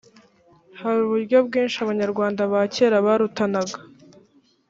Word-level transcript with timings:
hari 0.79 0.97
uburyo 1.05 1.37
bwinshi 1.47 1.77
abanyarwanda 1.79 2.41
ba 2.51 2.61
kera 2.73 2.97
barutanaga. 3.05 3.77